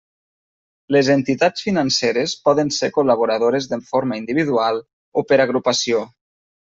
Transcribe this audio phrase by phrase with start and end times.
[0.95, 4.81] Les entitats financeres poden ser col·laboradores de forma individual
[5.23, 6.03] o per agrupació.